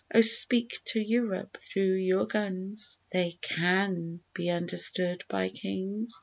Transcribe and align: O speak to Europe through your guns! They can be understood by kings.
O 0.15 0.21
speak 0.21 0.81
to 0.85 0.99
Europe 0.99 1.57
through 1.61 1.93
your 1.93 2.25
guns! 2.25 2.97
They 3.11 3.37
can 3.39 4.21
be 4.33 4.49
understood 4.49 5.23
by 5.29 5.49
kings. 5.49 6.15